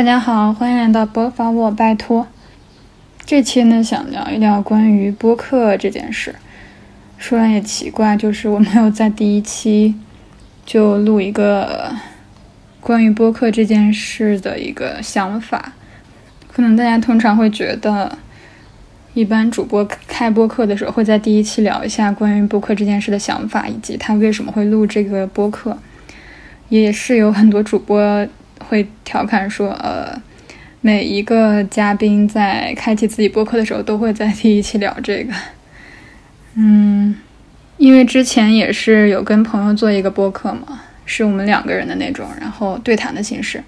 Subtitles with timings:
[0.00, 2.26] 大家好，欢迎来到播放我拜托。
[3.26, 6.34] 这期呢，想聊一聊关于播客这件事。
[7.18, 9.94] 说来也奇怪，就是我没有在第一期
[10.64, 11.94] 就录一个
[12.80, 15.74] 关于播客这件事的一个想法。
[16.50, 18.16] 可能大家通常会觉得，
[19.12, 25.76] 一般主播开播客的时候会在第一期聊一下关于播客这件事的想法，以及他为什么会录这个播客。
[26.70, 28.26] 也是有很多主播
[28.70, 30.18] 会调侃说，呃。
[30.82, 35.32] 每一个嘉宾在开启自己播客的时候，都会在第一期聊这个。
[36.54, 37.14] 嗯，
[37.76, 43.62] 因为之前也是有跟朋友做一个播客嘛，是我们两个人的那种，然后对谈的形式。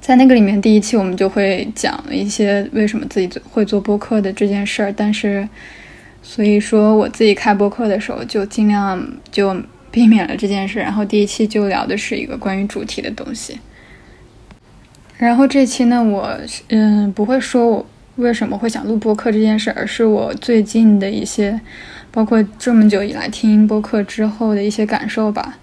[0.00, 4.94] 在那个里面，第一期我们就会讲一些为什么自己做会做播客的这件事儿。
[4.96, 5.48] 但是，
[6.22, 10.78] 所以说我自己开播客的时候，就尽量就避免了这件事。
[10.78, 13.58] 然后第一期就聊的是一个关于主题的东西。
[15.22, 16.36] 然后这期呢，我
[16.70, 21.60] 嗯不会说我为什么会想录播客这件事，而是我最近的一些，
[22.10, 25.58] 包括这么久以来听播客之后的一些感受吧，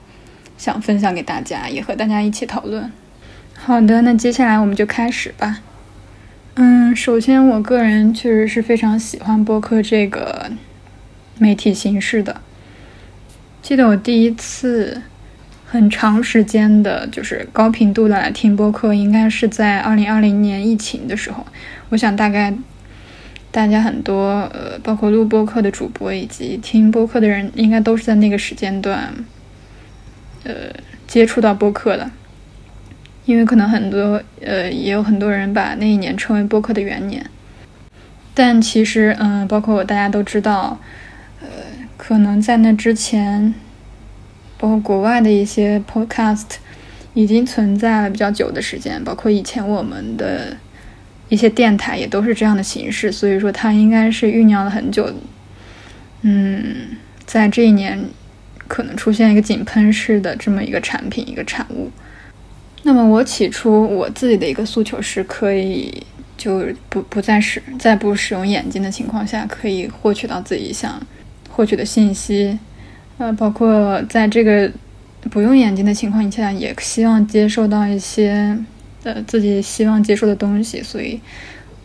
[0.58, 2.90] 想分享给大家，也和大家一起讨论。
[3.54, 5.60] 好的，那接下来我们就开始吧。
[6.56, 10.50] 嗯，首先我个人确实是非常喜欢播客这个
[11.38, 12.40] 媒体形式的。
[13.62, 15.02] 记得我第一次。
[15.72, 21.46] 很长时间的，就是高频度的来听播客，应该是在二零二零年疫情的时候。
[21.90, 22.52] 我想大概
[23.52, 29.14] 大家很多呃，包括录播客的主播以及听播客的人，应该都是在那个时间段
[30.44, 30.54] 呃
[31.06, 32.10] 接触到播客的。
[33.26, 37.24] 因为可能很多呃，也有很多人把那一年称为播客的元年。
[38.34, 40.80] 但其实嗯，包括我大家都知道，
[41.42, 41.48] 呃，
[41.96, 43.54] 可能在那之前。
[44.60, 46.46] 包括国外的一些 podcast
[47.14, 50.56] 已经存在了比较久的时间，包括以前我们的
[51.30, 55.10] 一些电台也都是这样的形式，所以说它应该是酝酿了很久。
[56.22, 57.98] 嗯，在这一年
[58.68, 61.90] 可能出现一个井喷式的这么一个产品一个产物。
[62.84, 66.04] 那么我起初我自己的一个诉求是可以
[66.38, 71.02] 就不不再使在不使用眼睛的情况下，可以获取到自己想
[71.50, 72.60] 获取的信息。
[73.20, 74.72] 呃，包括在这个
[75.30, 78.58] 不用眼睛的情况下，也希望接受到一些
[79.04, 81.20] 呃自己希望接受的东西，所以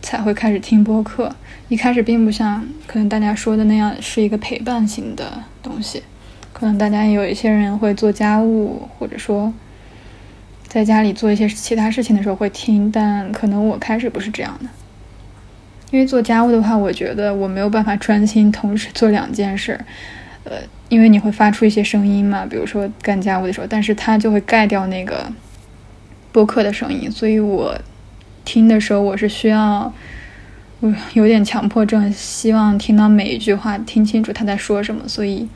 [0.01, 1.35] 才会开始听播客。
[1.67, 6.01] 一开始并不像可能大家说的那样是一个陪伴型的东西，
[6.53, 9.53] 可能大家有一些人会做家务，或者说
[10.69, 14.69] 在家里做一些其他事情的时候会听，但可能我开始不是这样的，
[15.91, 19.83] 因为做家务的话，我觉得我没有办法专心同时做两件事儿，
[20.45, 20.53] 呃。
[20.87, 25.27] 因为你会发出一些声音嘛，比如说干家务的时候，但是它就会盖掉那个
[26.31, 27.75] 播客的声音，所以我
[28.45, 29.91] 听的时候我是需要，
[30.81, 35.49] 我有点强迫症，希望听到每一句话，听清楚他在说什么，所以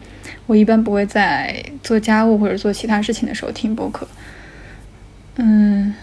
[0.48, 4.08] 我一般不会在做家务或者做其他事情的时候听播客，
[5.36, 5.94] 嗯，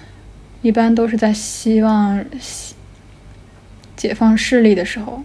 [0.63, 2.25] 一般都是在希望
[3.97, 5.25] 解放视力的时候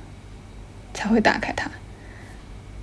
[0.92, 1.70] 才会打开它。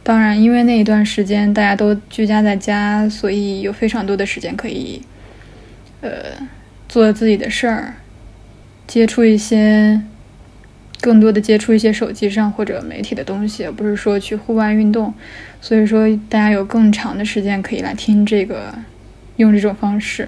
[0.09, 5.03] 当然，因为那一段时间大家都居家在家，所以有非常多的时间可以，
[6.01, 6.11] 呃，
[6.89, 7.93] 做自己的事儿，
[8.87, 10.01] 接触一些，
[11.03, 15.13] 更多的接触一些手机上或者媒体的东西，而不是说去户外运动。
[15.61, 18.75] 所以说，大家有更长的时间可以来听这个，
[19.37, 20.27] 用这种方式。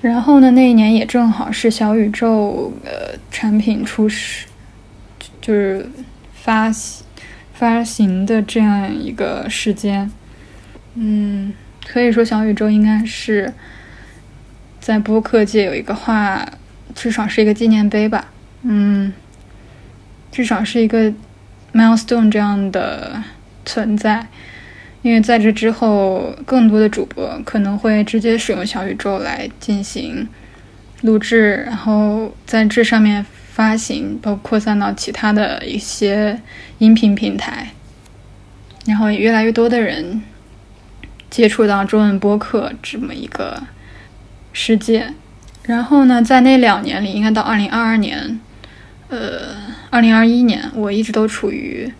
[0.00, 4.46] 然后呢，那一年也正好是小宇宙呃产品出世，
[5.42, 5.86] 就是
[6.32, 7.04] 发行。
[7.60, 10.10] 发行的这样一个时间，
[10.94, 11.52] 嗯，
[11.86, 13.52] 可以说小宇宙应该是
[14.80, 16.48] 在播客界有一个话，
[16.94, 19.12] 至少是一个纪念碑吧，嗯，
[20.32, 21.12] 至少是一个
[21.74, 23.22] milestone 这样的
[23.66, 24.26] 存在，
[25.02, 30.26] 因为在这之后，更多的主播可能会直接使用小宇宙来进行
[31.02, 33.26] 录制，然后在这上面。
[33.60, 36.40] 发行，包括扩散到其他的一些
[36.78, 37.68] 音频平台，
[38.86, 40.22] 然后也越来越多的人
[41.28, 43.62] 接触到中文播客这么一个
[44.54, 45.12] 世界。
[45.64, 48.40] 然后呢，在那两年里，应该到二零二二年，
[49.10, 49.54] 呃，
[49.90, 51.92] 二零二一年，我一直都处于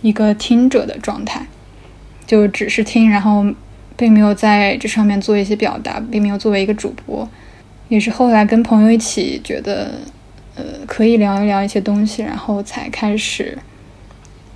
[0.00, 1.46] 一个听者的状态，
[2.26, 3.44] 就只是听，然后
[3.94, 7.28] 并没有在这上面做一些表达，并没有作为一个主播。
[7.90, 10.00] 也是后来跟朋友一起觉得。
[10.56, 13.58] 呃，可以聊一聊一些东西，然后才开始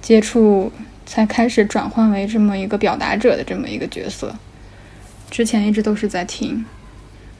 [0.00, 0.70] 接触，
[1.04, 4.34] 才开始转换为这么一个表达者的这么一个角色。
[5.30, 6.64] 之前一直都是在听，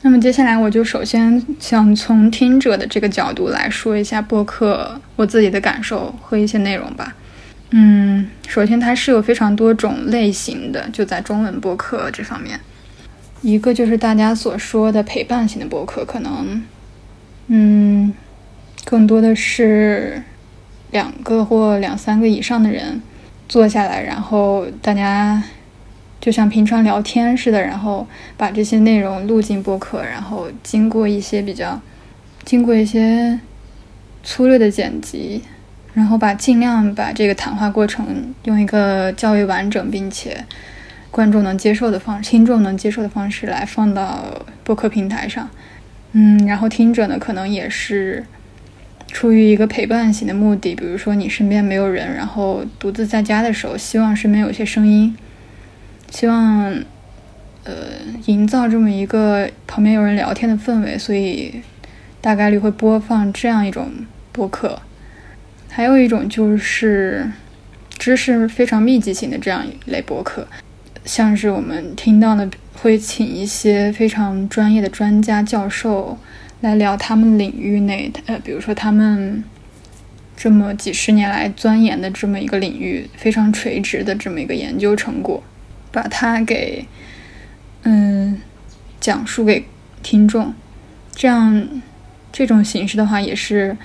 [0.03, 7.15] 那么接下来我就首先想从听者的这个角度来说一下播客我自己的感受和一些内容吧。
[7.71, 12.59] 嗯，首先它是有非常多种类型的，就在中文播客这方面，
[13.43, 16.63] 一个就是大家所说的陪伴型的播客，可能，
[17.49, 18.13] 嗯，
[18.89, 20.23] 更多的是
[20.93, 23.03] 两个或两三个以上的人
[23.47, 25.43] 坐下来，然后大家
[26.19, 28.07] 就像平常聊天似的，然后
[28.39, 31.79] 把这些内容录进播客，然后经过一些比较，
[32.47, 33.39] 经过一些
[34.25, 35.43] 粗略的剪辑。
[35.95, 40.45] 然后把尽量把这个谈话过程用一个较为完整并且
[41.11, 44.23] 观众能接受的方听众能接受的方式来放到
[44.63, 45.51] 播客平台上，
[46.13, 48.25] 嗯，然后听者呢可能也是
[49.09, 55.17] 出于一个陪伴型的目的，比如说你身边没有人，然后独自在家的时候，希望身边有些声音，
[56.11, 56.65] 希望
[57.65, 57.75] 呃
[58.27, 61.63] 营造这么一个旁边有人聊天的氛围，所以
[62.21, 63.91] 大概率会播放这样一种
[64.31, 64.81] 播客。
[65.71, 67.31] 还有一种就是
[67.99, 70.47] 知识非常密集型的这样一类博客，
[71.05, 76.19] 像是我们听到的会请一些非常专业的专家教授
[76.61, 79.43] 来聊他们领域内，呃，比如说他们
[80.37, 85.43] 这么几十年来钻研的这么一个领域非常垂直的这么一个研究成果，
[85.93, 86.87] 把它给
[87.83, 88.41] 嗯
[89.01, 89.65] 讲述给
[90.03, 90.55] 听众，
[91.15, 91.69] 这样
[92.33, 93.77] 这种形式的话也是。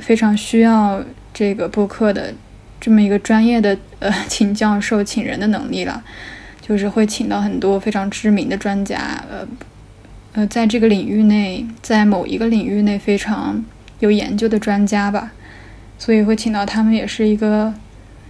[0.00, 1.04] 非常需要
[1.34, 2.32] 这个播客的
[2.80, 6.00] 这么一个专业的呃请教授请人的能力了，
[6.62, 9.44] 就是会请到很多非常知名的专家，呃
[10.32, 13.64] 呃，在这个领域内，在某一个领域内非常
[13.98, 15.32] 有研究的专家吧，
[15.98, 17.74] 所以会请到他们也是一个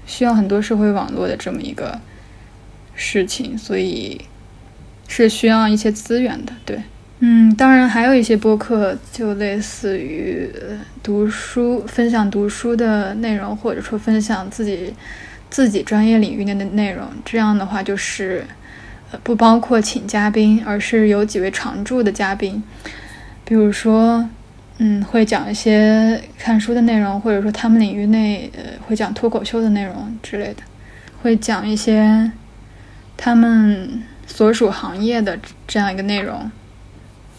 [0.06, 2.00] 需要很多社会网络的这么一个
[2.94, 4.20] 事情，所以
[5.08, 6.82] 是需要一些资源的，对。
[7.22, 10.50] 嗯，当然还有一些播客，就类似于
[11.02, 14.94] 读书、分享读书的内容，或者说分享自己
[15.50, 17.06] 自己专业领域内的内容。
[17.22, 18.46] 这样的话，就是
[19.22, 22.62] 不包括请嘉宾，而是有几位常驻的嘉宾，
[23.44, 24.28] 比如说，
[24.78, 30.62] 嗯，会讲一些看书的内容，或者说他们领域内呃会讲脱口秀的内容之类的，
[31.22, 32.30] 会讲一些
[33.16, 36.50] 他们所属行业的这样一个内容。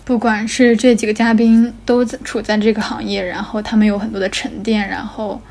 [0.03, 5.41] 不管是这几个嘉宾都处在这个行业，然后他们有很多的沉淀，然后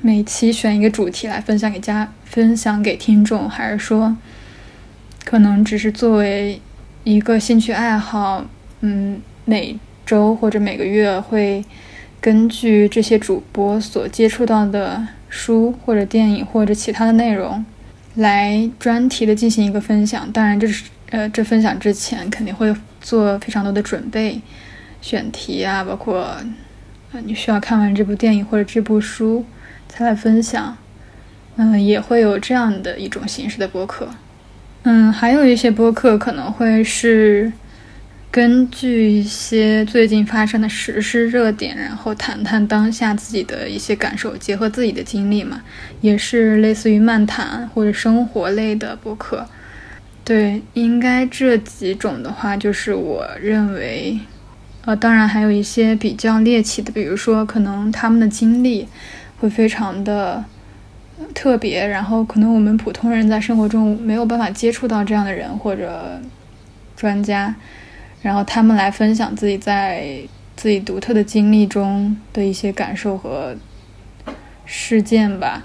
[0.00, 4.16] 每期选一个主题来分享给家分享给听众，还是说
[5.24, 6.60] 可能只是作为
[7.04, 8.44] 一个兴趣爱好，
[8.80, 11.64] 嗯，每周或者每个月会
[12.20, 17.64] 根据这些主播所接触到的书或者电影或者其他的内容
[18.16, 20.30] 来专题的进行一个分享。
[20.32, 22.74] 当然，这是呃，这分享之前肯定会。
[23.04, 24.40] 做非常多的准备，
[25.00, 26.40] 选题啊，包括啊，
[27.24, 29.44] 你需要看完这部电影或者这部书
[29.88, 30.76] 才来分享。
[31.56, 34.08] 嗯，也会有这样的一种形式的播客。
[34.84, 37.52] 嗯，还有一些播客可能会是
[38.32, 45.62] 根据一些最近发生的时事热点，然后谈谈当下自己的一些感受，结合自己的经历嘛，
[46.00, 49.46] 也是类似于漫谈或者生活类的播客。
[50.24, 54.18] 对，应该这几种的话，就是我认为，
[54.84, 58.88] 呃，当然还有一些比较猎奇的，比如说可能他们的经历
[59.38, 60.44] 会非常的
[61.34, 66.20] 特别，然后可能我们普通人在生活中没有办法接触到这样的人或者
[66.96, 67.54] 专家，
[68.22, 70.18] 然后他们来分享自己在
[70.56, 73.56] 自己独特的经历中的一些感受和
[74.64, 75.64] 事件吧。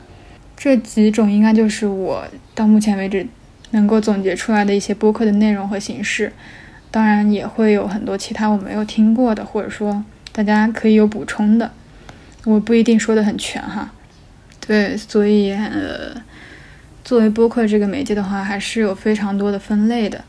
[0.55, 3.27] 这几种应该就是我到目前为止。
[3.71, 6.31] 能够总结出来的一些播客的内容和形式，
[6.89, 11.69] 当然也会有很多其他我没有听过的，或者说大家可以有补充的，
[12.45, 13.91] 我不一定说的很全哈。
[14.67, 16.21] 对，所以呃，
[17.03, 20.23] 作为播客这个媒介的话，还是有非常多的分类的。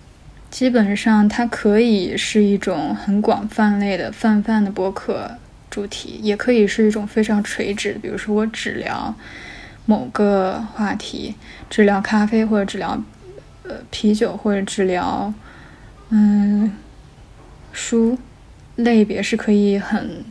[0.48, 5.32] 基本上它可以是一种很广泛类的泛泛的播客
[5.68, 9.14] 主题，也可以是一种非常垂直，比如说我只聊
[9.84, 11.34] 某个话题，
[11.68, 13.02] 只聊咖啡或者只聊。
[13.64, 15.30] 呃，啤酒或者只聊，
[16.08, 16.72] 嗯，
[17.70, 18.16] 书
[18.76, 20.24] 类别是可以很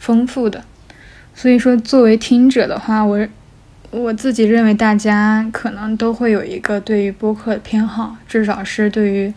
[0.00, 0.64] 丰富的。
[1.34, 3.26] 所以说，作为听者的话，我
[3.90, 9.32] 我自己认为大家可能都会有一个对于播客的偏好，至少是对于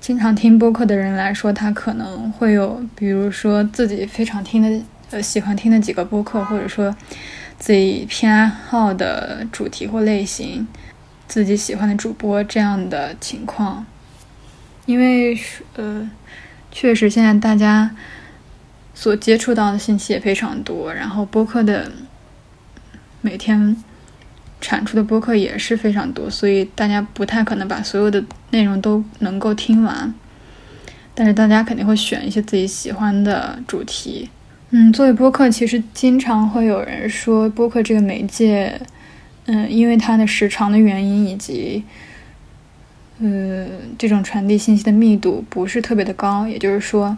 [0.00, 6.94] 经常听播客的人来说，他可能会有，比如说自己非常听的呃喜欢听的几个播客，或者说
[7.58, 10.66] 自己偏好的主题或类型。
[11.26, 13.84] 自己喜欢的主播这样的情况，
[14.86, 15.38] 因为
[15.76, 16.10] 呃，
[16.72, 17.90] 确实现在大家
[19.00, 21.88] 所接触到的信息也非常多，然后播客的
[23.20, 23.76] 每天
[24.60, 30.12] 产出的播客也是非常多，所以大家不太可能把所有的内容都能够听完。
[31.14, 34.28] 但是大家肯定会选一些自己喜欢的主题。
[34.70, 38.80] 嗯，作为播客，其实经常会有人说播客这个媒介，
[39.46, 41.84] 嗯，因为它的时长的原因以及。
[43.20, 47.16] 呃，这种传递信息的密度不是特别的高，也就是说，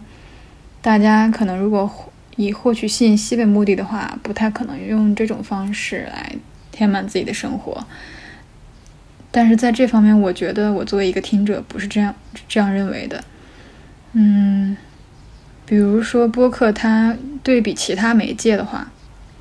[0.80, 1.90] 大家可能如果
[2.36, 6.34] 以获取信息为目的的话，不太可能用这种方式来
[6.72, 7.86] 填满自己的生活。
[9.30, 12.14] 但是在这方面，我觉得我作为一个听者不是这样
[12.48, 13.22] 这样认为的。
[14.12, 14.76] 嗯，
[15.66, 18.90] 比如说播客，它对比其他媒介的话，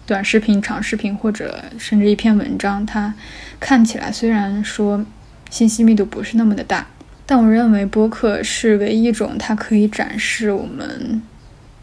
[0.05, 3.13] 短视频、长视频或者甚至一篇文章，它
[3.59, 5.05] 看起来虽然说。
[5.49, 6.85] 信息密度不是那么的大，
[7.31, 11.21] 但我认为播客是唯一一种它可以展示我们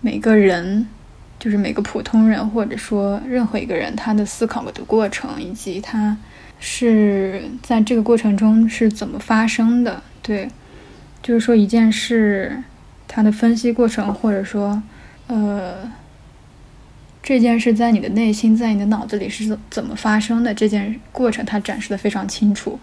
[0.01, 0.89] 每个人，
[1.39, 6.17] 就是每个普通人或者说任何一个人他的思考的过程，以及他
[6.59, 10.03] 是在这个过程中是怎么发生的。
[10.21, 10.51] 对，
[11.23, 12.61] 就是说一件事，
[13.07, 14.83] 它的分析过程，或者说，
[15.29, 15.89] 呃，
[17.23, 22.81] 这件事在你的内心，在你的脑子里是怎么发生的，这件过程它展示的非常清楚。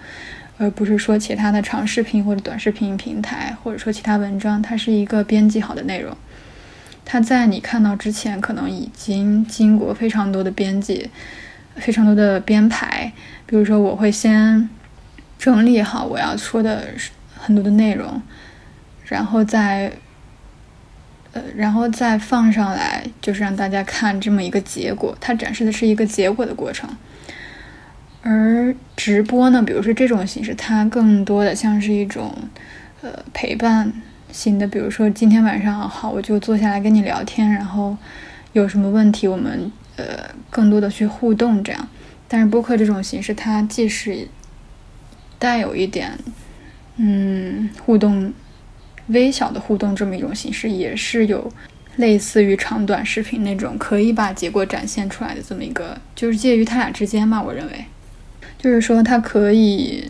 [0.57, 6.15] 而不是说其他的长视频或者短视频平台，或者说其他文章，它是一个编辑好的内容。
[7.05, 11.09] 它在你看到之前，可能已经经过非常多的编辑，
[11.75, 13.11] 非常多的编排。
[13.45, 14.69] 比如说，我会先
[15.37, 16.87] 整理好我要说的
[17.35, 18.21] 很多的内容，
[19.05, 19.91] 然后再
[21.33, 25.17] 呃，然后再放上来，就是让大家看这么一个结果。
[25.19, 26.89] 它展示的是一个结果的过程。
[28.25, 32.33] 而直播呢，比如说这种形式，它更多的像是一种，
[33.01, 33.91] 呃，陪伴
[34.31, 34.65] 型的。
[34.65, 37.97] 比如说今天晚上好，我就坐下来跟你聊天，然后
[38.53, 40.05] 有什么问题，我们呃
[40.49, 41.87] 更多的去互动这样。
[42.29, 44.25] 但是播客这种形式，它既是
[45.37, 46.17] 带有一点
[46.95, 48.33] 嗯互动、
[49.07, 51.51] 微小的互动这么一种形式，也是有
[51.97, 57.85] 类似于长短视频那种可以把结果展现出来的这么一个，就是介于它俩之间嘛，我认为。
[58.63, 60.09] 就是说，它可以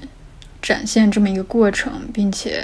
[0.61, 2.63] 展现这么一个过程，并且，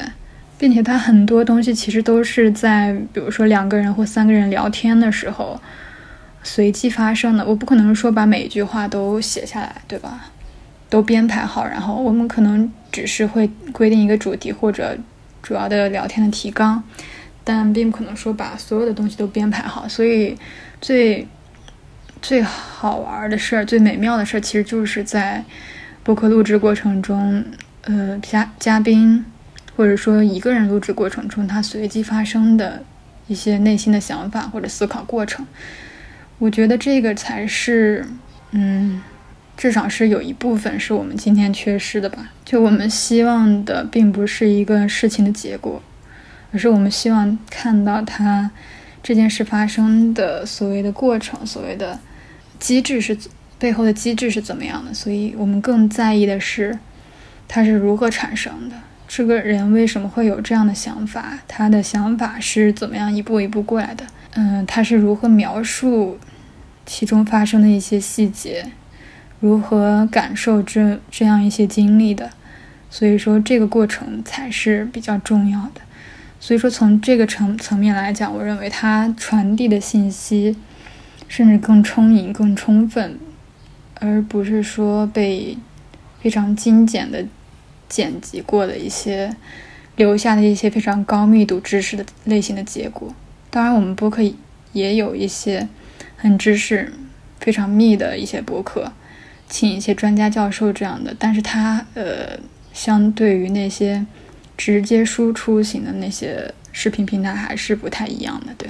[0.55, 5.59] 并且它很多东西其实都是在，比如说两个人或三个人聊天的时候
[6.43, 7.43] 随机发生的。
[7.43, 10.29] 我不可能说把每一句话都写下来，对吧？
[10.91, 14.95] 都编排好，然后我们可能只是会规定一个主题或者
[15.41, 16.83] 主要的聊天的提纲，
[17.43, 19.87] 但并不可能说把所有的东西都编排好。
[19.87, 20.37] 所以，
[20.79, 21.27] 最
[22.21, 25.43] 最好玩的事儿、最美妙的事儿，其实就是在。
[26.09, 27.45] 播客录制过程中，
[27.83, 29.23] 呃，嘉嘉宾
[29.77, 32.81] 或者说一个人录制过程中，他随机发生的
[33.27, 35.45] 一些内心的想法或者思考过程，
[36.39, 38.03] 我觉得这个才是，
[38.53, 39.03] 嗯，
[39.55, 42.31] 至少是有一部分是我们今天缺失的吧。
[42.43, 45.79] 就我们希望的，并不是一个事情的结果，
[46.51, 48.49] 而是我们希望看到它
[49.03, 51.99] 这件事发生的所谓的过程，所谓的
[52.57, 53.15] 机制是。
[53.59, 54.93] 背后的机制是怎么样的？
[54.93, 56.79] 所以我们更在意的是，
[57.47, 58.75] 它是如何产生的。
[59.07, 61.39] 这个人为什么会有这样的想法？
[61.47, 64.05] 他的想法是怎么样一步一步过来的？
[64.35, 66.19] 嗯，他是如何描述
[66.85, 68.71] 其中发生的一些细节？
[69.39, 72.29] 如何感受这这样一些经历的？
[72.91, 75.81] 所以说，这个过程才是比较重要的。
[76.39, 80.55] 所以说，从这个层层面来讲，我认为他传递的信息
[81.27, 83.17] 甚至更充盈、更充分。
[83.99, 85.57] 而不是说被
[86.21, 87.25] 非常精简的
[87.87, 89.35] 剪辑过的一些
[89.95, 93.13] 留下的一些非常高密度知识的类型的结果。
[93.49, 94.21] 当然，我们播客
[94.73, 95.67] 也有一些
[96.15, 96.93] 很知识
[97.39, 98.91] 非常密的一些博客，
[99.49, 101.13] 请一些专家教授这样的。
[101.17, 102.39] 但是它呃，
[102.71, 104.05] 相对于那些
[104.55, 108.53] 直接输出型的那些视频平台还是不太一样的。
[108.57, 108.69] 对，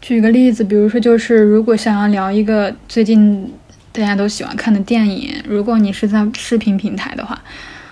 [0.00, 3.50] 举个例子，比如说就是如果想要聊一个最近。
[3.92, 7.42] 大家都喜欢看的电影，如果你是在视频平台的话，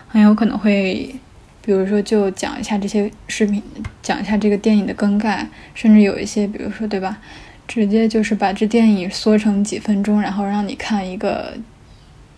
[0.06, 1.12] 很有可能会，
[1.60, 3.60] 比如说就讲一下这些视频，
[4.00, 7.18] 讲一下这个电影的更改，甚至有一些，比如说对吧，
[7.66, 11.54] 直接就是把这电影缩成几分钟，然后让你看一个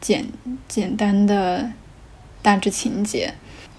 [0.00, 0.24] 简
[0.66, 1.70] 简单的
[2.40, 3.34] 大致情节。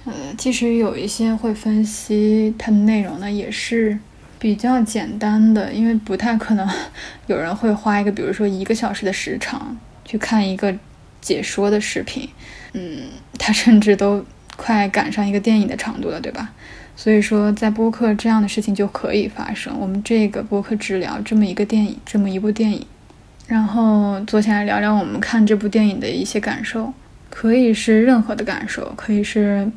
[0.05, 3.97] 呃，其实有一些会分析它的内容呢，也是。
[4.41, 6.67] 比较简单的，因为不太可能
[7.27, 10.75] 有人会花一个，比如说一个小时的时长去看一个
[11.21, 12.27] 解说的视频。
[12.73, 13.03] 嗯，
[13.37, 14.25] 他甚至都
[14.57, 16.49] 快赶上一个电影的长度了，对吧？
[16.95, 19.79] 所以说，在播客这样的事情就可以发生。
[19.79, 22.83] 我们这个播客只聊这么一个电影，这么一部电影，
[23.45, 26.91] 然后坐下来聊聊我们看这部电影的一些感受，
[27.29, 29.69] 可以是任何的感受，可以是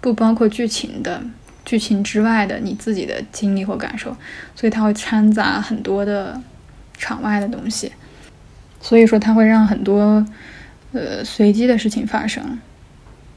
[0.00, 1.22] 不包括剧情的，
[1.66, 4.16] 剧情之外的你自己的经历或感受。
[4.54, 6.40] 所以它会掺杂很多的
[6.96, 7.92] 场外的东西，
[8.80, 10.24] 所以说它会让很多
[10.92, 12.58] 呃随机的事情发生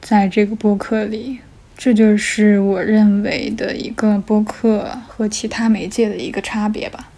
[0.00, 1.40] 在这个播客里。
[1.76, 7.08] 这就是我认为的一个播客和其他媒介的一个差别吧。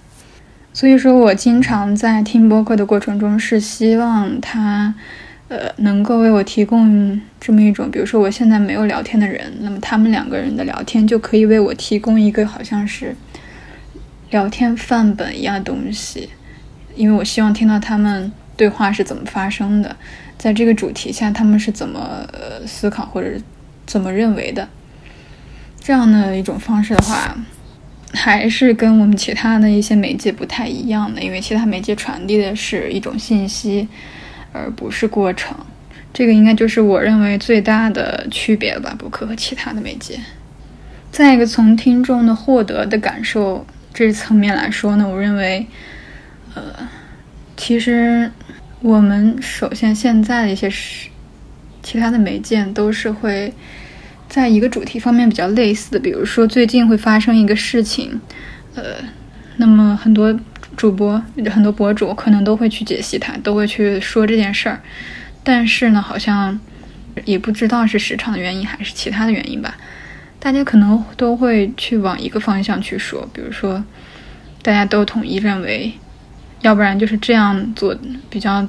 [0.73, 4.95] 所以说我经常在听播客的过程中，是希望他，
[5.52, 13.14] 呃，能够为我提供这么一种，比如说我现在没有聊天的人，那么他们两个人的聊天就可以为我提供一个好像是
[14.30, 16.30] 聊天范本一样的东西，
[16.97, 19.94] 因为我希望听到他们对话是怎么发生的，
[20.38, 22.26] 在这个主题下他们是怎么
[22.66, 23.30] 思考或者。
[23.85, 24.66] 怎么认为的？
[25.80, 27.37] 这样的一种方式的话，
[28.14, 33.88] 还是跟我们其他的一些媒介不太一样的，因为其他媒介传递的是一种信息，
[34.52, 35.56] 而不是过程。
[36.12, 40.21] 这个应该就是我认为最大的区别吧，博客和其他的媒介。
[41.11, 45.66] 再一个，从听众的获得的感受这层面来说呢，我认为，
[46.55, 46.62] 呃，
[47.57, 48.31] 其实
[48.81, 51.09] 我们首先现在的一些是
[51.83, 53.53] 其他的媒介都是会。
[54.29, 58.18] 在一个主题方面比较类似的，比如说最近会发生一个事情，
[58.74, 58.94] 呃，
[59.59, 60.35] 那么很多
[60.76, 64.80] 主播、很多博主可能都会去解析它，都会去说这件事儿。
[65.44, 66.58] 但是呢，好像
[67.24, 69.74] 也不知道是时长的原因还是其他的原因吧，
[70.38, 73.85] 大家可能都会去往一个方向去说，比如说
[74.62, 75.92] 大家都统一认为，
[76.61, 77.96] 要不然就是这样做
[78.30, 78.66] 比较，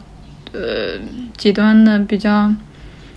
[0.51, 0.99] 呃，
[1.37, 2.53] 极端的比较。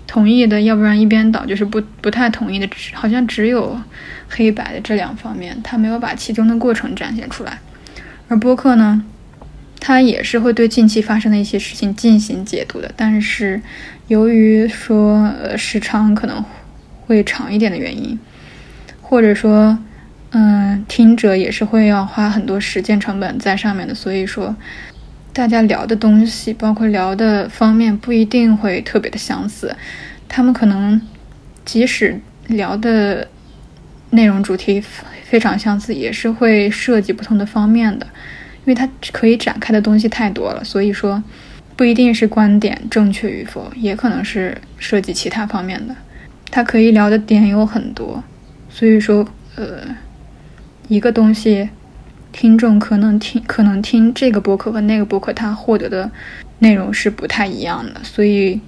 [0.09, 3.77] 同意的，要不然一边倒就是不不太同意的，好像只有
[4.29, 7.59] 黑白的这两方面，他没有把其中的过程展现出来。
[8.29, 9.05] 而播客呢，
[9.81, 13.61] 它也是会对近期发生的一些事情进行解读的，但是
[14.09, 16.45] 由于说呃时长可能
[17.07, 18.19] 会长一点的原因，
[19.01, 19.79] 或者说
[20.31, 24.55] 嗯听者也是会要花很多时间成本在上面的，所以说。
[25.33, 29.77] 大家聊的东西，包括聊的方面，不一定会特别的相似。
[30.27, 30.99] 他们可能
[31.63, 33.29] 即使聊的
[34.09, 34.81] 内容主题
[35.29, 38.07] 非常相似，也是会涉及不同的方面的，
[38.65, 40.63] 因为它可以展开的东西太多了。
[40.65, 41.23] 所以说，
[41.77, 45.95] 不一定是观点正确与否，也可能是涉及其他方面的。
[46.51, 48.23] 它可以聊的点有很多，
[48.71, 49.81] 所以说，呃，
[50.89, 51.69] 一个东西。
[52.33, 56.11] 听众可能听可能听这个播客和那个播客，他获得的
[56.59, 58.61] 内容是不太一样的，所以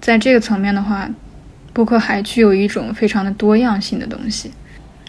[0.00, 1.10] 在这个层面的话，
[1.72, 4.52] 播客还具有一种非常的多样性的东西。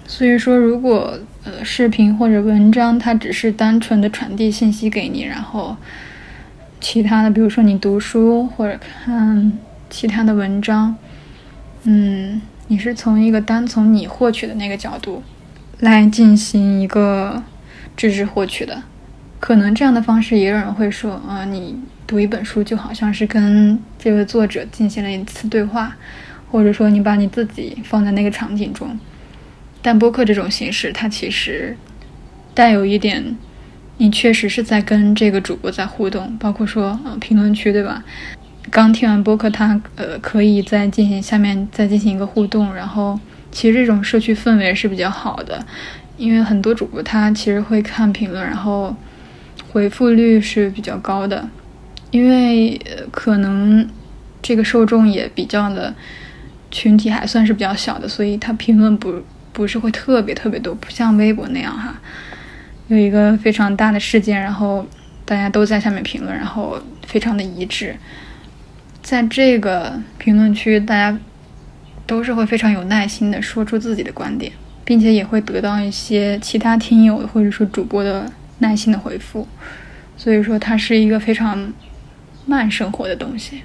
[0.08, 5.78] 所以说，如果呃视频或者文章它只是单纯的传递信息给你，然后
[6.82, 9.52] 其他的，比如说你读书或者看
[9.90, 10.96] 其他的文章，
[11.84, 15.22] 嗯，你是从一个单从你获取的那个角度
[15.82, 17.44] 来进行一个。
[17.96, 18.84] 知识获取的，
[19.40, 25.96] 可能这样的方式也有人会说，啊，你读一本书就好像是跟这位作者进行了一次对话，
[26.52, 28.96] 或者说你把你自己放在那个场景中。
[29.88, 31.74] 但播客这种形式，它其实
[32.54, 33.38] 带有一点，
[34.00, 38.04] 你确实是在跟这个主播在互动，包括说，呃，评论区，对吧？
[38.70, 43.18] 刚听完播客，他呃可以再进行下面再进行一个互动，然后
[43.50, 45.66] 其实这种社区氛围是比较好的。
[46.18, 48.94] 因为很多主播他其实会看评论，然后
[49.72, 51.48] 回复率是比较高的。
[52.12, 52.78] 因为
[53.10, 53.90] 可能
[54.42, 55.96] 这个受众也比较的
[56.70, 59.24] 群体还算是比较小的，所以他评论不
[59.58, 62.00] 不是会特别特别多，不像微博那样哈，
[62.90, 64.86] 有一个非常大的事件，然后
[65.26, 67.96] 大家都在下面评论，然后非常的一致。
[69.02, 71.18] 在这个评论区，大家
[72.06, 74.52] 都是会非常有耐心的说出自己的观点。
[74.88, 78.26] 并且也会得到一些其他听友或者说主播的
[78.60, 79.46] 耐心的回复，
[80.16, 81.74] 所以说它是一个非常
[82.46, 83.64] 慢生活的东西。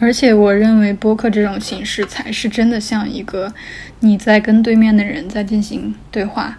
[0.00, 3.52] 而且我认为播客这种形式才是真的像一个
[4.00, 6.58] 你在跟对面的人在进行对话，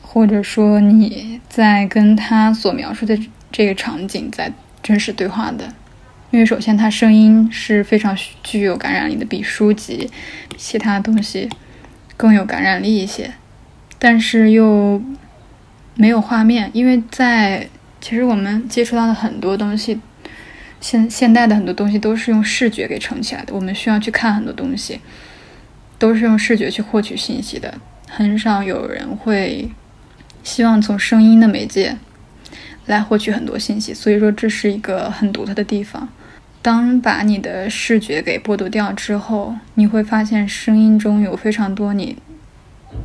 [0.00, 3.18] 或者说你在跟他所描述的
[3.50, 5.72] 这个场景在真实对话的。
[6.30, 10.10] 因为首先它声音是非常具有感染力的，比书籍、
[10.56, 11.48] 其他东西。
[12.14, 13.32] 更有感染力一些，
[13.98, 15.02] 但是又
[15.96, 17.68] 没有画面，因为在
[18.00, 19.98] 其实我们接触到的很多东西，
[20.82, 23.54] 现现代的很多东西都是用视觉给撑起来的。
[23.54, 25.00] 我们需要去看很多东西，
[25.98, 27.72] 都是用视觉去获取信息的，
[28.10, 29.70] 很少有人会
[30.42, 31.96] 希望从声音的媒介
[32.86, 33.94] 来获取很多信息。
[33.94, 36.08] 所以说，这是一个很独特的地方。
[36.60, 42.16] 当把你的视觉给剥夺掉之后，你会发现声音中有非常多你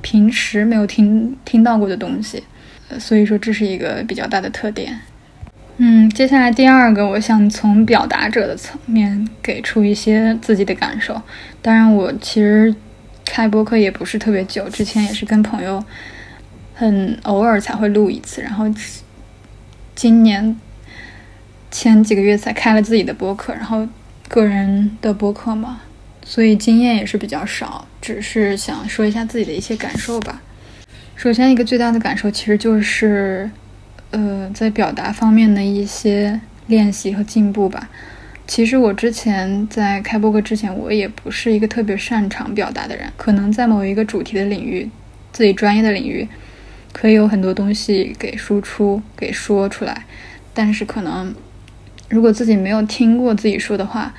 [0.01, 2.43] 平时没有听听到过的东西。
[2.99, 4.99] 所以说这是一个比较大的特点。
[5.77, 11.21] 嗯，接下来第二个，我想从表达者的层面给出一些自己的感受。
[11.61, 12.73] 当然，我其实
[13.25, 15.83] 开播客也不是特别久，之前也是跟朋友
[16.73, 18.65] 很偶尔才会录一次，然后
[19.95, 20.55] 今年。
[21.69, 23.85] 前几个月才开了自己的播客，然后
[24.29, 25.81] 个人的播客嘛，
[26.23, 30.41] 所以经验也是比较少，只是想说一下自己的一些感受吧。
[31.17, 33.51] 首先，一个最大的感受其实就是，
[34.11, 37.89] 呃，在表达方面的一些练习和进步吧。
[38.45, 44.89] 其实我之前在开播课之前，我也不是一个特别擅长表达的人，可能在某一个主题的领域，
[45.31, 46.27] 自己专业的领域，
[46.93, 50.05] 可以有很多东西给输出、给说出来，
[50.53, 51.33] 但是可能。
[52.09, 54.13] 如果自己没有听过自己说的话，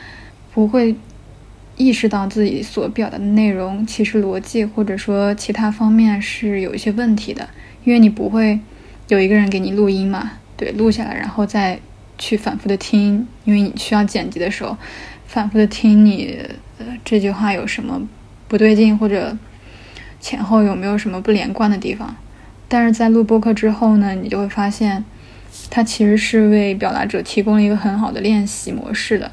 [0.52, 0.94] 不会
[1.78, 7.48] 意识到自己所表达的内容其实逻辑或者说其他方面是有一些问题的，
[7.84, 8.60] 因为你不会
[9.08, 11.78] 有一个人给你录音嘛，对，录下来然后再
[12.16, 14.76] 去反复的听，因为你需要剪辑的时候
[15.26, 16.38] 反复的听你
[16.78, 18.00] 呃这句话有什么
[18.46, 19.36] 不对劲或者
[20.20, 22.16] 前后有没有什么不连贯的地方，
[22.68, 25.04] 但是在录播课之后呢，你就会发现。
[25.70, 29.30] 它其实是为表达者提供了一个很好的练习模式的，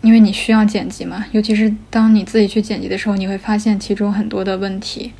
[0.00, 5.12] 因为你需要剪辑嘛，尤其是当你自己去剪辑的时候，你会发现其中很多的问题，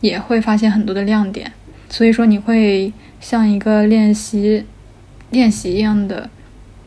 [0.00, 1.52] 也会发现很多的亮点，
[1.88, 4.64] 所以说你会像一个练习
[5.30, 6.28] 练习一样的，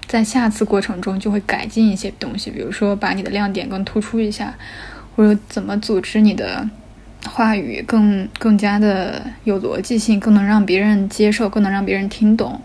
[0.07, 4.53] 在下次过程中就会改进一些东西，比如说把你的亮点更突出一下，
[5.15, 6.67] 或者怎么组织你的
[7.25, 12.59] 话语更更加的有逻辑性，更能让别人接受，更能让别人听懂。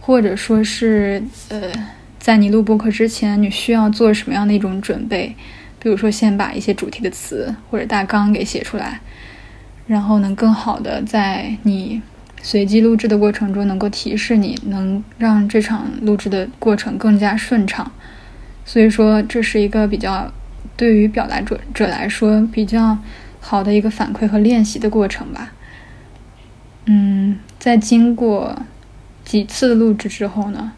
[0.00, 1.70] 或者说是，呃，
[2.18, 5.34] 在你录播课之前，你需要做什么样的一种准备？
[5.78, 9.00] 比如说，先把一些主题的词或者大纲给写出来，
[9.86, 12.00] 然后能更好的在你
[12.42, 17.90] 随机录制的过程中，能够提示你，能让这场录制的过程更加顺畅。
[18.64, 20.32] 所以说，这是一个比较
[20.76, 22.98] 对于表达者者来说比较
[23.40, 25.52] 好的一个反馈和练习的过程吧。
[26.86, 28.56] 嗯，在经过。
[29.24, 30.70] 几次录制之后呢？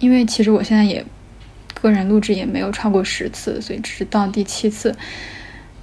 [0.00, 1.06] 因为其实我现在也
[1.80, 4.96] 个人录制也没有超过十次，所以只是到第七次。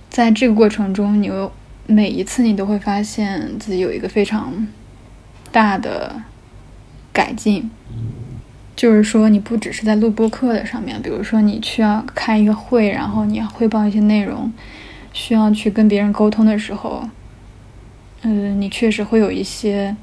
[0.10, 1.50] 在这个过程中，你又
[1.88, 4.68] 每一次你都会发现自己有一个非常
[5.52, 6.22] 大的
[7.12, 7.70] 改进。
[8.76, 14.52] 就是说，你不只是在录播课的上面，比如说你需要开一个会，然后你要汇报一些内容，
[15.14, 17.08] 需要去跟别人沟通的时候，
[18.22, 19.96] 嗯，你确实会有一些。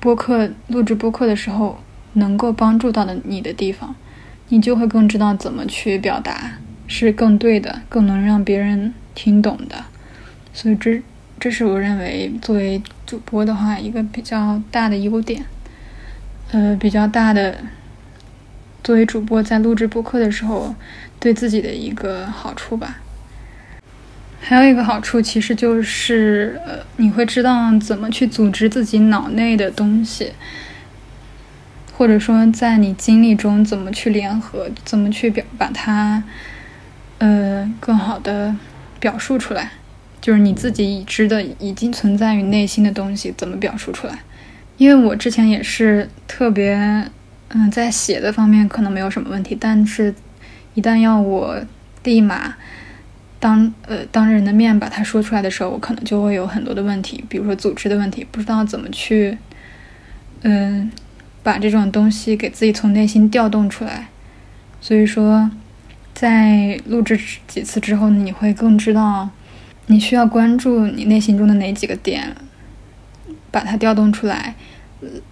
[0.00, 1.78] 播客录制播客的时候，
[2.14, 3.94] 能够帮助到的你的地方，
[4.48, 9.84] 你就会更知道怎么去表达是更对的，更能让别人听懂的。
[10.52, 11.02] 所以这
[11.40, 15.44] 这是我认为作为主播的话一个比较大的优点，
[16.50, 17.58] 呃，比较大的
[18.84, 20.74] 作为主播在录制播客的时候
[21.18, 22.98] 对自己的一个好处吧。
[24.44, 30.32] 还有一个好处，其实就是，呃，你会知道怎么去组织自己脑内的东西，
[31.96, 36.24] 或者说在你经历中怎么去联合，怎么去表把它，
[37.18, 38.54] 呃，更好的
[38.98, 39.70] 表述出来，
[40.22, 44.18] 就是你自己已知的、已经存在于内心的东西怎么表述出来。
[44.78, 46.74] 因为我之前也是特别，
[47.48, 50.14] 嗯，在写的方面可能没有什么问题，但是，
[50.72, 51.60] 一旦要我
[52.04, 52.54] 立马。
[53.38, 59.36] 当呃当着人的面把它说出来的时候，我可能就会有很多的问题，比如说组织的问题，不知道怎么去，
[60.42, 60.88] 嗯，
[61.42, 64.06] 把这种东西给自己从内心调动出来。
[64.80, 65.50] 所以说，
[66.14, 69.28] 在录制几次之后，你会更知道
[69.86, 72.34] 你需要关注你内心中的哪几个点，
[73.50, 74.54] 把它调动出来，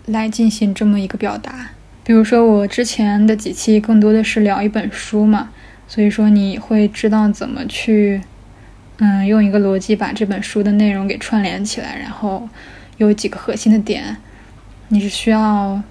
[0.07, 1.71] 来进行这么一个表达。
[2.05, 5.51] 比如说我之前的几期更多的是聊一本书嘛。
[5.89, 8.21] 所以说你会知道怎么去，
[8.99, 12.49] 嗯，用一个逻辑把这本书的内容给串联起来，然后
[12.99, 14.17] 有几个核心的点，
[14.87, 15.83] 你是需要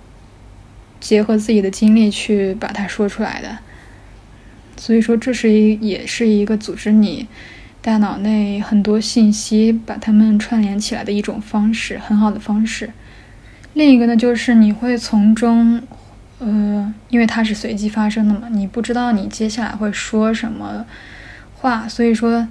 [1.01, 3.57] 结合自己的经历去把它说出来的。
[4.77, 7.27] 所以说，这是一也是一个组织你
[7.89, 12.91] 大脑内很多信息，把它们串联起来的一种方式，很好的方式。
[13.73, 15.81] 另一个呢，就是你会从中。
[16.37, 20.85] 呃，因为它是随机发生的嘛，你不知道你接下来会说什么
[21.55, 22.47] 话，所以说，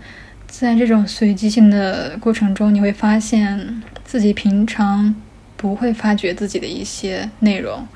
[0.49, 5.15] 在这种随机性的过程中，你会发现自己平常
[5.57, 7.87] 不会发觉自己的一些内容，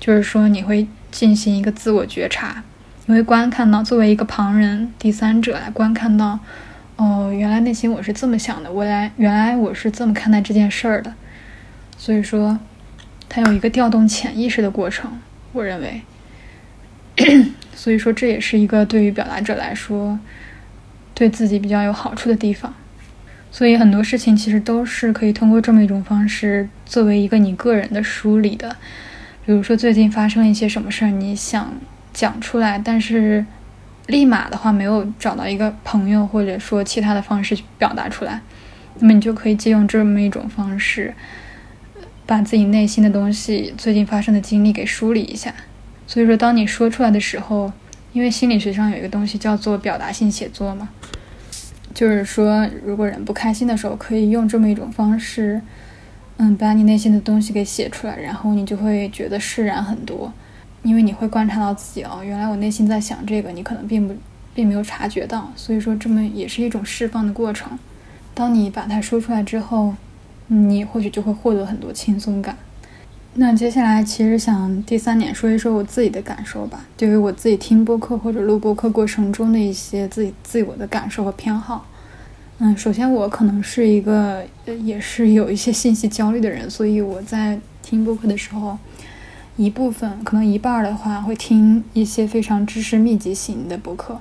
[0.00, 2.64] 就是说你会进行一个自我觉察，
[3.04, 6.40] 你会观看到作为一个旁人、第三者来观看到，
[6.96, 11.12] 哦，原来内心我是这么想的，我来原来我是这么看待这件事儿的，
[11.96, 12.58] 所以说，
[13.28, 15.18] 它有一个调动潜意识的过程，
[15.52, 16.02] 我认为，
[17.74, 20.18] 所以说这也是一个对于表达者来说。
[21.18, 22.74] 对自己比较有好处的地方，
[23.50, 28.76] 所以很多事情其实都是可以通过这么一种方式作为一个你个人的梳理的。
[29.46, 31.72] 比如说最近发生了一些什么事儿，你想
[32.12, 33.46] 讲出来，但是
[34.06, 38.40] 立马的话没有找到一个朋友或者说其他的方式去表达出来，
[38.98, 41.14] 那么你就可以借用这么一种方式，
[42.24, 45.54] 把自己内心的东西、最近发生的经历给梳理一下。
[46.06, 47.72] 所以说，当你说出来的时候。
[48.12, 50.88] 因为心理学上有一个东西叫做表达性写作嘛，
[51.92, 55.60] 就是说，如果人不开心的时候，可以用这么一种方式，
[56.38, 60.32] 嗯，把你内心的东西给写出来，然后你就会觉得释然很多，
[60.86, 64.14] 因为你会观察到自己哦，原来我内心在想这个，你可能并不
[64.54, 67.76] 并没有察觉到，所以说这么也是一种释放的过程。
[68.32, 69.96] 当你把它说出来之后，
[70.46, 72.56] 你或许就会获得很多轻松感。
[73.34, 81.84] 那接下来其实想第三点说一说我自己的感受吧，对于我自己听播客或者录播客过程中的一些自己自我的感受和偏好。
[82.58, 84.42] 嗯，首先我可能是一个
[84.84, 88.78] 也是有一些信息焦虑的人，所以我在听播客的时候，
[89.56, 94.20] 一部分可能一半的话会听一些非常知识密集型的播客，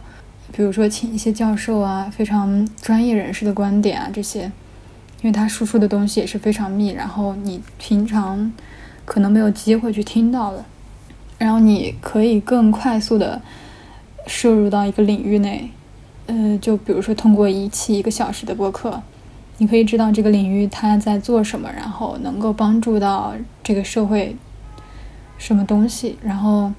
[0.52, 4.44] 比如说请一些教授啊、非常专业人士的观点啊这些，
[5.22, 8.52] 因为他输出的东西也是非常密，然后你平常。
[9.08, 10.66] 可能没有机会去听到的，
[11.38, 13.40] 然后你可以更快速的
[14.26, 15.70] 摄入到一个领域内，
[16.26, 19.00] 呃，就比如说通过一期一个小时的播客，
[19.60, 24.36] 你可以知道这个领域它在做什么，然后能够帮助到这个社会
[25.38, 26.72] 什么东西，然后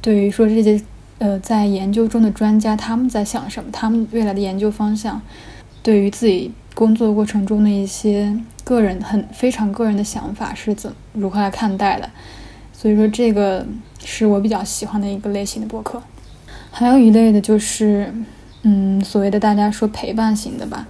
[0.00, 0.80] 对于说这些
[1.18, 5.20] 呃在研究中的专家他们在想什么，他们未来的研究方向，
[5.82, 8.38] 对于自己工作过程中的一些。
[8.64, 12.10] 个人很非常个人的想法是怎如何来看待的，
[12.70, 13.66] 所以说这个
[14.04, 16.02] 是我比较喜欢的一个类型的博客。
[16.70, 18.12] 还有一类的就是，
[18.64, 20.86] 嗯，所谓的大家说陪伴型的吧，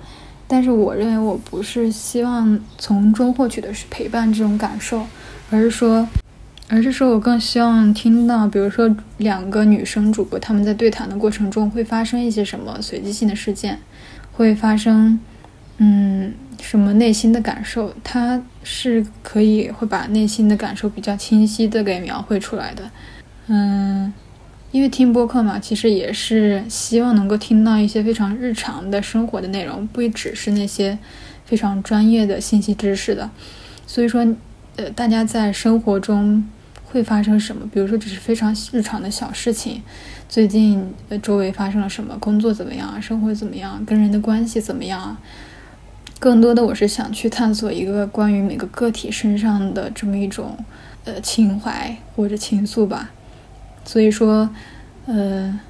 [0.48, 5.07] 但是我认为我不是希望从中获取的是陪伴这种感受，
[5.48, 6.09] 而是说，
[6.68, 13.78] 而是说我更希望听到，比如说两个女生主播他们在对谈的过程中会发生一些什么随机性的事件，
[14.33, 15.18] 会发生，
[15.78, 16.35] 嗯。
[16.61, 22.90] 什么内心的感受，他是可以会把内心的感受比较清晰的给描绘出来的。
[23.46, 24.12] 嗯，
[24.72, 30.98] 因为听播客嘛，其实也是希望能够听到一些非常日常的生活的内容，不只是那些
[31.44, 33.31] 非常专业的信息知识的。
[33.87, 34.26] 所以说，
[34.74, 36.44] 呃，大家在生活中
[36.90, 37.68] 会发生什么？
[37.72, 39.83] 比如说，只是非常日常的小事情，
[40.29, 42.16] 最近呃周围发生了什么？
[42.18, 43.01] 工作怎么样？
[43.01, 43.85] 生活怎么样？
[43.85, 45.16] 跟人的关系怎么样？
[46.18, 50.57] 更多的，我是想去探索一个关于每个个体身上的这么一种，
[51.05, 53.11] 呃，情怀或者情愫吧。
[53.85, 54.48] 所以说，
[55.07, 55.61] 呃，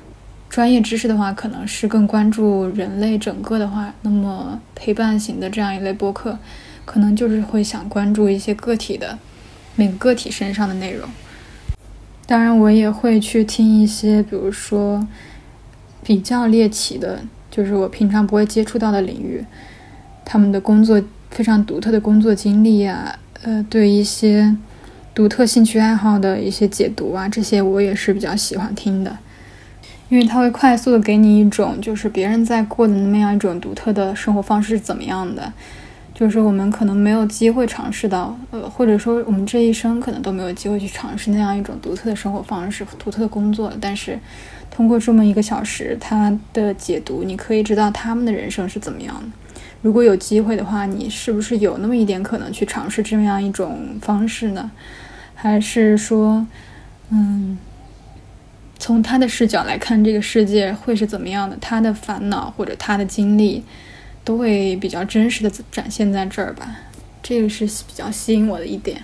[0.48, 6.38] 专业知识的话，可能是更关注人类整个的话，那么陪伴型的这样一类播客，
[6.84, 9.18] 可能就是会想关注一些个体的
[9.78, 11.08] 每个个体身上的内容。
[12.26, 15.06] 当然，我也会去听一些，比如说
[16.02, 19.44] 比较猎奇的，就是我平常不会接触到的领域。
[20.24, 24.56] 他们的工作非常独特的工作经历啊，呃，对一些
[25.14, 29.16] 独特兴趣爱好的一些解读啊，这些我也是比较喜欢听的，
[30.08, 35.52] 因为它会快速的给你一种就是别人在过的那样一种独特的生活方式是怎么样的，
[36.18, 44.18] 就是我们可能没有机会尝试到，呃，或者说我们这一生可能都没有机会去尝试那样一种独特的生活方式、独特的工作，但是
[44.68, 49.28] 通过这么一个小时他的解读，你可以知道他们的人生是怎么样的。
[49.80, 54.68] 如果有机会的话，你是不是有那么一点可能去尝试这么样一种方式呢？
[55.36, 56.44] 还是说，
[57.10, 57.56] 嗯，
[58.76, 61.56] 从他的视角来看这个世界会是怎么样的？
[61.60, 63.62] 他的烦恼或者他的经历
[64.28, 66.76] 都会比较真实的展现在这儿吧？
[67.22, 69.00] 这个是比较吸引我的一点。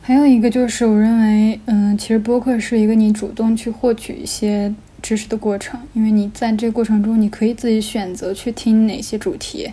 [0.00, 4.72] 还有一个就是，我认为，嗯，其实播客是一个你主动去获取一些。
[5.00, 9.70] 知识的过程，因为你在这个过程中，你可以自己选择去听哪些主题，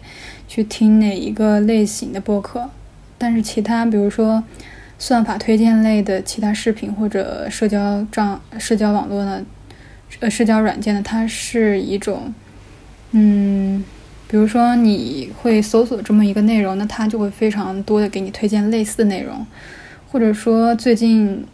[0.48, 2.70] 去听哪一个类型的播客。
[3.18, 4.44] 但是其他，比如说
[5.00, 9.44] 算法推荐类的其他视频或者社交账、社交网络呢，
[10.20, 12.32] 呃，社交软件呢，它是一种，
[13.14, 13.84] 嗯，
[14.36, 19.48] 比如说你会搜索这么一个内容，那它就会非常多的给你推荐类似的内容，
[20.12, 21.46] 或者说最近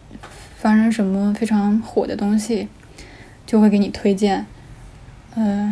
[0.58, 2.68] 发生什么非常火的东西，
[3.46, 4.48] 就会给你推荐。
[5.36, 5.72] 嗯，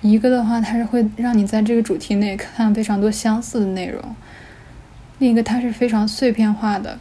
[0.00, 4.02] 一个的话，它是会让你在这个主题内看非常多相似的内容；
[5.20, 6.98] 另一个，它是非常碎片化的，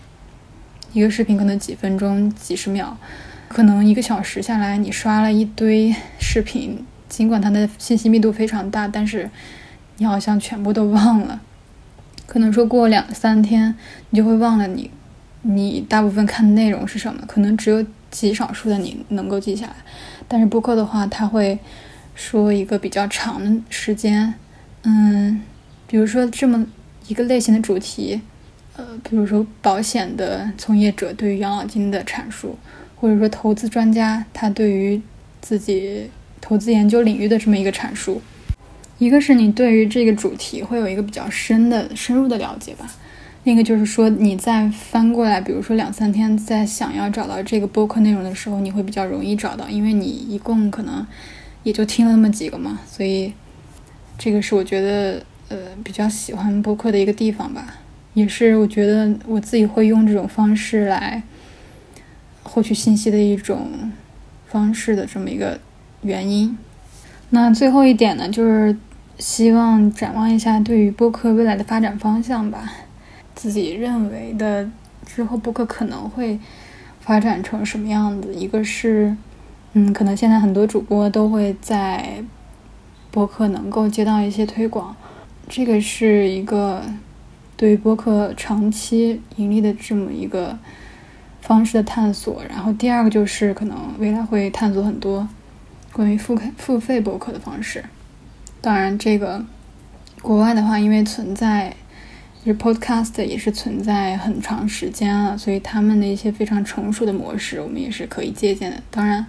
[0.93, 2.95] 一个视频可能几分钟、几十秒，
[3.47, 6.85] 可能一个小时下来，你刷了一堆视频。
[7.09, 9.27] 尽管它的信息密度非常大，但是
[9.97, 11.41] 你好像全部都忘了。
[12.27, 13.75] 可能说过两三天，
[14.11, 14.91] 你就会忘了你
[15.41, 17.23] 你大部分看的内容是什么。
[17.27, 19.75] 可能只有极少数的你能够记下来。
[20.27, 21.57] 但是播客的话，它会
[22.13, 24.31] 说一个比较长的时间。
[24.83, 25.41] 嗯，
[25.87, 26.63] 比如说这么
[27.07, 28.21] 一个类型的主题，
[28.77, 32.55] 呃，比如说保险的从业者对于养老金的阐述，
[32.95, 35.01] 或者说投资专家他对于
[35.41, 36.11] 自己。
[36.49, 38.19] 投资研究领域的这么一个阐述，
[38.97, 42.91] 一个是你对于这个主题会有一个比较深的、深入的了解吧。
[43.43, 51.05] 另一个就是说，你在翻过来，比如说两三天，在想要找到这个播客内容的时候，你会比较容易找到，因为你一共可能
[51.61, 52.79] 也就听了那么几个嘛。
[52.89, 53.31] 所以，
[54.17, 57.75] 这个是我觉得呃比较喜欢播客的一个地方吧，
[58.15, 61.21] 也是我觉得我自己会用这种方式来
[62.41, 63.91] 获取信息的一种
[64.47, 65.59] 方式的这么一个。
[66.01, 66.57] 原因，
[67.31, 68.77] 那最后一点呢，就是
[69.17, 72.71] 希望展望一下对于播客未来的发展方向吧。
[73.35, 74.69] 自己认为的
[75.05, 76.39] 之后播客可能会
[76.99, 78.33] 发展成什么样子？
[78.33, 79.15] 一个是，
[79.73, 82.23] 嗯，可能现在很多主播都会在
[83.11, 84.95] 播客能够接到一些推广，
[85.47, 86.83] 这个是一个
[87.57, 90.57] 对于播客长期盈利的这么一个
[91.41, 92.41] 方式的探索。
[92.49, 95.27] 然后第二个就是可能未来会探索很多。
[95.99, 97.83] 关于付付费博客的方式，
[98.61, 99.43] 当然，这个
[100.21, 101.75] 国外的话，因为存在，
[102.41, 108.81] 就是 Podcast 也是存在很长时间了，所以他们的一些非常成熟的模式，我们也是可以借鉴的。
[108.89, 109.25] 当然，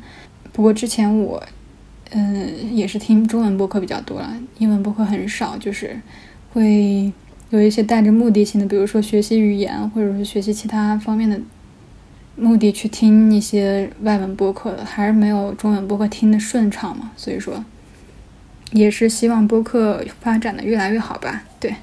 [0.52, 1.42] 不过之前我，
[2.10, 6.00] 嗯，也是听中文播客比较多了，英文播客很少，就是
[6.52, 7.12] 会
[7.50, 11.36] 有一些带着目的性的，比如说学习语言，或者是学习其他方面的。
[12.40, 17.10] 目的去听一些外文播客的，还是没有中文播客听的顺畅嘛？
[17.16, 17.62] 所以说，
[18.72, 21.44] 也是希望播客发展的越来越好吧。
[21.60, 21.74] 对，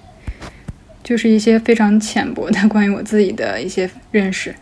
[1.04, 4.56] 就是一些非常浅薄的关于我自己的一些认识。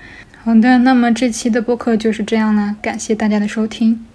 [0.44, 4.06] 好的，那么这期的播客就是这样啦，感谢大家的收听。